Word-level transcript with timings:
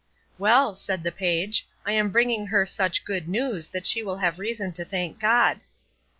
"Well," 0.39 0.73
said 0.73 1.03
the 1.03 1.11
page, 1.11 1.67
"I 1.85 1.91
am 1.91 2.09
bringing 2.09 2.47
her 2.47 2.65
such 2.65 3.05
good 3.05 3.27
news 3.29 3.67
that 3.67 3.85
she 3.85 4.01
will 4.01 4.17
have 4.17 4.39
reason 4.39 4.71
to 4.73 4.83
thank 4.83 5.19
God." 5.19 5.59